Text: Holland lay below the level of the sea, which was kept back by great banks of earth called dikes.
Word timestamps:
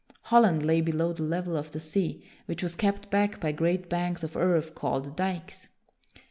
Holland 0.23 0.65
lay 0.65 0.81
below 0.81 1.13
the 1.13 1.21
level 1.21 1.55
of 1.55 1.69
the 1.73 1.79
sea, 1.79 2.23
which 2.47 2.63
was 2.63 2.73
kept 2.73 3.11
back 3.11 3.39
by 3.39 3.51
great 3.51 3.87
banks 3.87 4.23
of 4.23 4.35
earth 4.35 4.73
called 4.73 5.15
dikes. 5.15 5.67